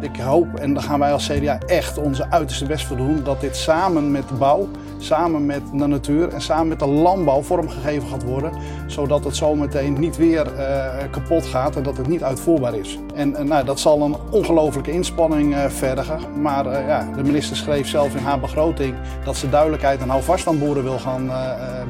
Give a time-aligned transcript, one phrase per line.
[0.00, 3.40] Ik hoop, en daar gaan wij als CDA echt onze uiterste best voor doen, dat
[3.40, 8.08] dit samen met de bouw, samen met de natuur en samen met de landbouw vormgegeven
[8.08, 8.52] gaat worden.
[8.86, 12.98] Zodat het zometeen niet weer uh, kapot gaat en dat het niet uitvoerbaar is.
[13.14, 16.40] En nou, dat zal een ongelofelijke inspanning uh, vergen.
[16.40, 18.94] Maar ja, de minister schreef zelf in haar begroting
[19.24, 21.30] dat ze duidelijkheid en houvast aan boeren wil gaan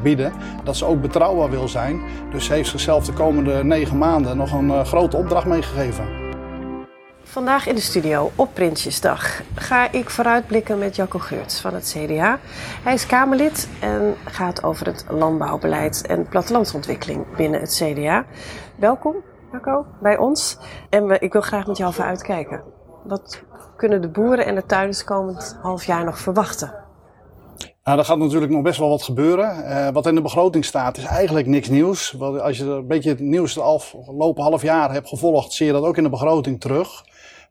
[0.03, 0.33] bieden.
[0.65, 2.01] Dat ze ook betrouwbaar wil zijn.
[2.31, 6.26] Dus ze heeft zichzelf de komende negen maanden nog een grote opdracht meegegeven.
[7.37, 12.39] Vandaag in de studio op Prinsjesdag ga ik vooruitblikken met Jacco Geurts van het CDA.
[12.83, 18.27] Hij is Kamerlid en gaat over het landbouwbeleid en plattelandsontwikkeling binnen het CDA.
[18.77, 19.15] Welkom
[19.53, 20.59] Jacco bij ons
[20.91, 22.63] en ik wil graag met jou even uitkijken.
[23.05, 23.43] Wat
[23.77, 26.75] kunnen de boeren en de tuinders komend half jaar nog verwachten?
[27.85, 29.65] Nou, er gaat natuurlijk nog best wel wat gebeuren.
[29.65, 32.21] Uh, wat in de begroting staat is eigenlijk niks nieuws.
[32.21, 35.85] Als je een beetje het nieuws het afgelopen half jaar hebt gevolgd, zie je dat
[35.85, 37.05] ook in de begroting terug.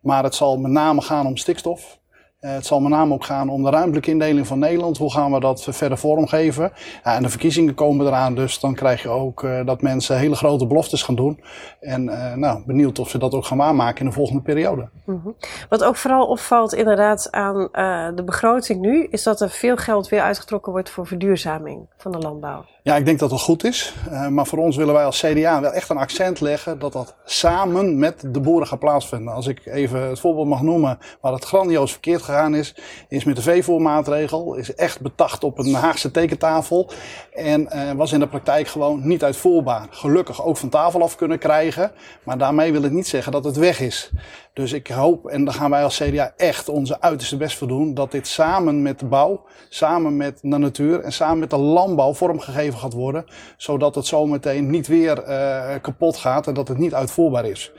[0.05, 1.99] Maar het zal met name gaan om stikstof.
[2.45, 4.97] Uh, het zal met name ook gaan om de ruimtelijke indeling van Nederland.
[4.97, 6.71] Hoe gaan we dat verder vormgeven?
[7.03, 10.35] Ja, en de verkiezingen komen eraan, dus dan krijg je ook uh, dat mensen hele
[10.35, 11.43] grote beloftes gaan doen.
[11.79, 14.89] En uh, nou, benieuwd of ze dat ook gaan waarmaken in de volgende periode.
[15.05, 15.35] Mm -hmm.
[15.69, 17.69] Wat ook vooral opvalt inderdaad aan
[18.15, 22.17] de begroting nu, is dat er veel geld weer uitgetrokken wordt voor verduurzaming van de
[22.17, 22.65] landbouw.
[22.85, 23.93] Ja, ik denk dat dat goed is.
[24.11, 27.15] Uh, maar voor ons willen wij als CDA wel echt een accent leggen dat dat
[27.23, 29.33] samen met de boeren gaat plaatsvinden.
[29.33, 32.21] Als ik even het voorbeeld mag noemen waar het grandioos verkeerd
[32.53, 32.75] is,
[33.09, 34.55] is met de veevoermaatregel.
[34.55, 36.89] Is echt betacht op een Haagse tekentafel.
[37.33, 39.87] En uh, was in de praktijk gewoon niet uitvoerbaar.
[39.89, 41.91] Gelukkig ook van tafel af kunnen krijgen.
[42.23, 44.11] Maar daarmee wil ik niet zeggen dat het weg is.
[44.53, 47.93] Dus ik hoop, en daar gaan wij als CDA echt onze uiterste best voor doen,
[47.93, 52.13] dat dit samen met de bouw, samen met de natuur en samen met de landbouw
[52.13, 53.25] vormgegeven gaat worden.
[53.57, 57.71] Zodat het zometeen niet weer uh, kapot gaat en dat het niet uitvoerbaar is.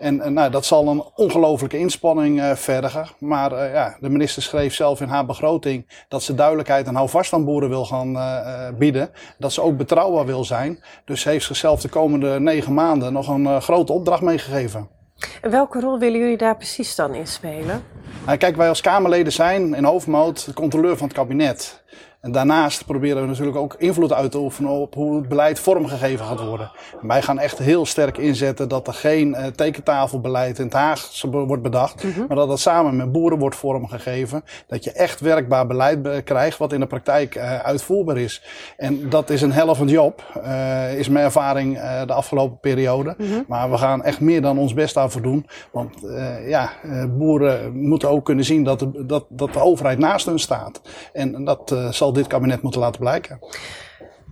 [0.00, 3.06] En, en nou, dat zal een ongelofelijke inspanning uh, vergen.
[3.18, 7.32] Maar uh, ja, de minister schreef zelf in haar begroting dat ze duidelijkheid en houvast
[7.32, 9.10] aan boeren wil gaan uh, bieden.
[9.38, 10.84] Dat ze ook betrouwbaar wil zijn.
[11.04, 14.88] Dus ze heeft zichzelf de komende negen maanden nog een grote opdracht meegegeven.
[15.42, 17.82] En welke rol willen jullie daar precies dan in spelen?
[18.26, 21.82] Nou, kijk, wij als Kamerleden zijn in hoofdmoot de controleur van het kabinet.
[22.20, 26.26] En daarnaast proberen we natuurlijk ook invloed uit te oefenen op hoe het beleid vormgegeven
[26.26, 26.70] gaat worden.
[27.00, 31.22] En wij gaan echt heel sterk inzetten dat er geen uh, tekentafelbeleid in het Haag
[31.30, 32.24] wordt bedacht, mm -hmm.
[32.28, 34.44] maar dat dat samen met boeren wordt vormgegeven.
[34.66, 38.42] Dat je echt werkbaar beleid krijgt wat in de praktijk uh, uitvoerbaar is.
[38.76, 43.14] En dat is een helft job, uh, is mijn ervaring de afgelopen periode.
[43.18, 43.44] Mm -hmm.
[43.48, 45.46] Maar we gaan echt meer dan ons best daarvoor doen.
[45.72, 45.94] Want
[46.46, 46.70] ja,
[47.18, 50.80] boeren moeten ook kunnen zien dat de, dat, dat de overheid naast hun staat.
[51.12, 53.38] En dat zal dit kabinet moeten laten blijken.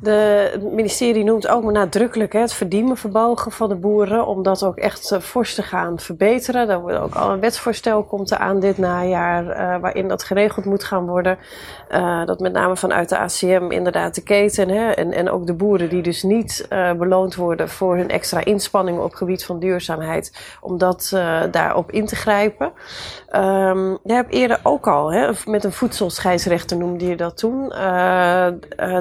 [0.01, 4.77] De, het ministerie noemt ook nadrukkelijk hè, het verdienvermogen van de boeren, om dat ook
[4.77, 6.67] echt uh, fors te gaan verbeteren.
[6.67, 10.85] Daar wordt ook al een wetsvoorstel komt aan dit najaar, uh, waarin dat geregeld moet
[10.85, 11.39] gaan worden.
[11.91, 15.55] Uh, dat met name vanuit de ACM inderdaad de keten hè, en, en ook de
[15.55, 16.67] boeren die dus niet
[16.99, 21.09] beloond worden voor hun extra inspanningen op gebied van duurzaamheid, om dat
[21.51, 22.73] daarop in te grijpen.
[23.37, 27.69] Um, je hebt eerder ook al, hè, met een voedselscheidsrechter noemde je dat toen,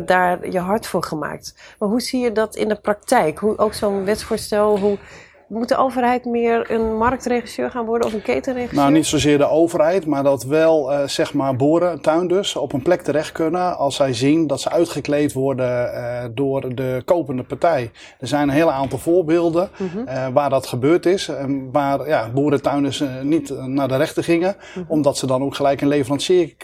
[0.06, 1.56] daar je hart voor gemaakt.
[1.80, 3.40] Maar hoe zie je dat in de praktijk?
[3.40, 4.98] Hoe ook zo'n wetsvoorstel, hoe
[5.48, 8.80] moet de overheid meer een marktregisseur gaan worden of een ketenregisseur?
[8.80, 12.82] Nou, niet zozeer de overheid, maar dat wel uh, zeg maar boeren, tuinders op een
[12.82, 17.92] plek terecht kunnen als zij zien dat ze uitgekleed worden uh, door de kopende partij.
[18.20, 19.88] Er zijn een hele aantal voorbeelden -huh.
[20.08, 21.28] uh, waar dat gebeurd is.
[21.28, 24.84] En waar ja, boeren, tuinders niet naar de rechter gingen, -huh.
[24.88, 26.56] omdat ze dan ook gelijk een leverancier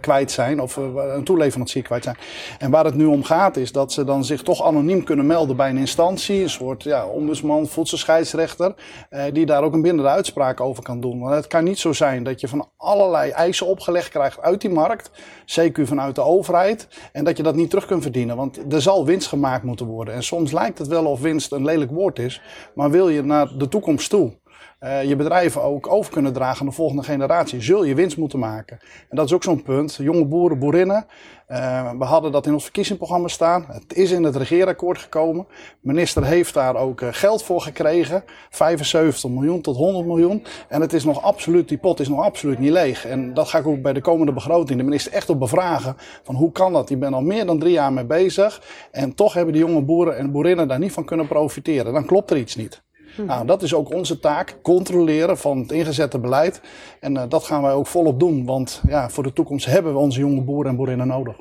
[0.00, 2.16] kwijt zijn of een toeleverancier kwijt zijn.
[2.58, 5.56] En waar het nu om gaat is dat ze dan zich toch anoniem kunnen melden
[5.56, 8.74] bij een instantie, een soort ja, ombudsman, voedselscheids scheidsrechter,
[9.10, 11.20] eh, die daar ook een bindende uitspraak over kan doen.
[11.20, 14.70] Want het kan niet zo zijn dat je van allerlei eisen opgelegd krijgt uit die
[14.70, 15.10] markt,
[15.44, 18.36] CQ vanuit de overheid, en dat je dat niet terug kunt verdienen.
[18.36, 20.14] Want er zal winst gemaakt moeten worden.
[20.14, 22.42] En soms lijkt het wel of winst een lelijk woord is,
[22.74, 24.32] maar wil je naar de toekomst toe
[24.80, 28.38] uh, je bedrijven ook over kunnen dragen aan de volgende generatie, zul je winst moeten
[28.38, 28.78] maken.
[29.08, 29.94] En dat is ook zo'n punt.
[29.94, 31.06] Jonge boeren, boerinnen.
[31.48, 33.64] Uh, we hadden dat in ons verkiezingsprogramma staan.
[33.68, 35.46] Het is in het regeerakkoord gekomen.
[35.48, 38.24] De minister heeft daar ook uh, geld voor gekregen.
[38.50, 40.44] 75 miljoen tot 100 miljoen.
[40.68, 43.06] En het is nog absoluut, die pot is nog absoluut niet leeg.
[43.06, 45.96] En dat ga ik ook bij de komende begroting de minister echt op bevragen.
[46.22, 46.88] Van hoe kan dat?
[46.88, 48.62] Je bent al meer dan drie jaar mee bezig.
[48.90, 51.92] En toch hebben die jonge boeren en boerinnen daar niet van kunnen profiteren.
[51.92, 52.82] Dan klopt er iets niet.
[53.14, 53.24] Hm.
[53.24, 56.60] Nou, dat is ook onze taak, controleren van het ingezette beleid.
[57.00, 59.98] En uh, dat gaan wij ook volop doen, want ja, voor de toekomst hebben we
[59.98, 61.36] onze jonge boeren en boerinnen nodig.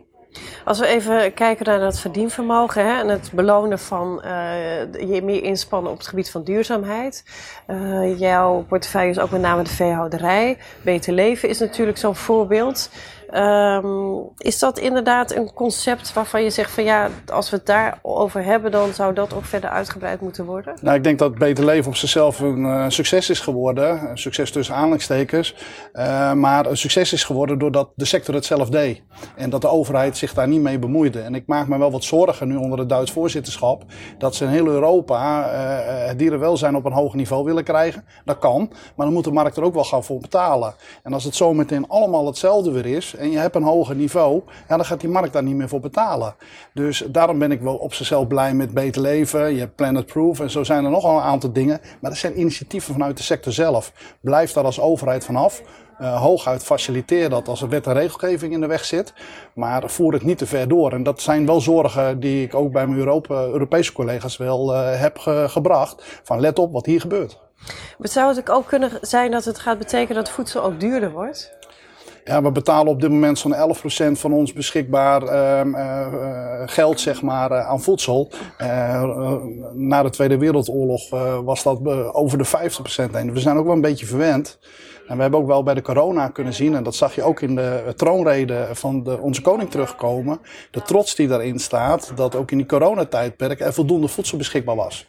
[0.65, 5.43] Als we even kijken naar dat verdienvermogen hè, en het belonen van uh, je meer
[5.43, 7.23] inspannen op het gebied van duurzaamheid.
[7.67, 10.57] Uh, jouw portefeuille is ook met name de veehouderij.
[10.81, 12.89] Beter leven is natuurlijk zo'n voorbeeld.
[13.33, 18.43] Um, is dat inderdaad een concept waarvan je zegt van ja, als we het daarover
[18.43, 20.73] hebben, dan zou dat ook verder uitgebreid moeten worden?
[20.81, 24.09] Nou, ik denk dat Beter Leven op zichzelf een uh, succes is geworden.
[24.09, 25.55] Een succes tussen aanhalingstekens.
[25.93, 29.01] Uh, maar een succes is geworden doordat de sector het zelf deed.
[29.35, 31.21] En dat de overheid zich daar niet mee bemoeide.
[31.21, 33.83] En ik maak me wel wat zorgen nu onder het Duits voorzitterschap.
[34.17, 38.05] Dat ze in heel Europa uh, het dierenwelzijn op een hoog niveau willen krijgen.
[38.25, 38.71] Dat kan.
[38.95, 40.73] Maar dan moet de markt er ook wel gaan voor betalen.
[41.03, 44.41] En als het zo meteen allemaal hetzelfde weer is en je hebt een hoger niveau,
[44.67, 46.35] ja, dan gaat die markt daar niet meer voor betalen.
[46.73, 49.53] Dus daarom ben ik wel op zichzelf blij met Beter Leven.
[49.53, 51.79] Je hebt Planet Proof en zo zijn er nogal een aantal dingen.
[52.01, 53.91] Maar dat zijn initiatieven vanuit de sector zelf.
[54.21, 55.61] Blijf daar als overheid vanaf.
[56.01, 59.13] Uh, hooguit faciliteer dat als er wet en regelgeving in de weg zit.
[59.53, 60.91] Maar voer het niet te ver door.
[60.91, 65.17] En dat zijn wel zorgen die ik ook bij mijn Europese collega's wel uh, heb
[65.17, 66.19] ge gebracht.
[66.23, 67.39] Van let op wat hier gebeurt.
[67.97, 71.58] Maar zou het ook kunnen zijn dat het gaat betekenen dat voedsel ook duurder wordt?
[72.29, 73.55] Ja, we betalen op dit moment zo'n
[74.15, 78.31] 11% van ons beschikbaar uh, geld zeg maar, uh, aan voedsel.
[79.73, 81.09] na de Tweede Wereldoorlog
[81.43, 82.49] was dat over de 50%
[83.11, 83.33] heen.
[83.33, 84.59] We zijn ook wel een beetje verwend.
[85.07, 87.41] En we hebben ook wel bij de corona kunnen zien, en dat zag je ook
[87.41, 90.39] in de troonrede van de, onze koning terugkomen,
[90.71, 95.07] de trots die daarin staat, dat ook in die coronatijdperk er voldoende voedsel beschikbaar was.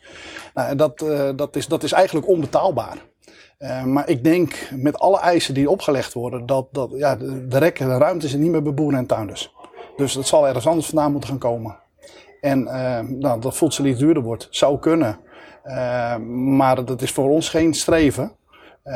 [0.55, 0.99] Nou, en dat,
[1.37, 3.10] dat, is, dat is eigenlijk onbetaalbaar.
[3.61, 7.59] Uh, maar ik denk met alle eisen die opgelegd worden, dat, dat ja, de, de
[7.59, 9.55] rekken, de ruimte is niet meer bij boeren en tuinders.
[9.97, 11.77] Dus dat zal ergens anders vandaan moeten gaan komen.
[12.41, 15.19] En uh, nou, dat voedsel iets duurder wordt, zou kunnen.
[15.65, 16.17] Uh,
[16.57, 18.33] maar dat is voor ons geen streven.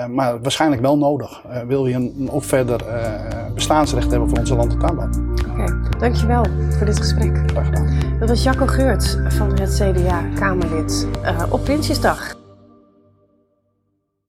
[0.08, 1.42] maar waarschijnlijk wel nodig.
[1.66, 2.84] wil je een, ook verder
[3.54, 5.08] bestaansrecht hebben voor onze land- en tuinbouw.
[5.08, 7.42] Oké, okay, dankjewel voor dit gesprek.
[7.46, 8.18] Graag gedaan.
[8.18, 11.08] Dat was Jacco Geurt van het CDA, Kamerlid,
[11.50, 12.43] op Prinsjesdag.